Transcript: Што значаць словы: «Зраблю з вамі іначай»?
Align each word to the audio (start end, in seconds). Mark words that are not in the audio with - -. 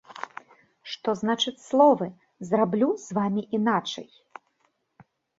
Што 0.91 1.09
значаць 1.23 1.59
словы: 1.65 2.07
«Зраблю 2.51 2.89
з 3.03 3.07
вамі 3.19 3.43
іначай»? 3.59 4.09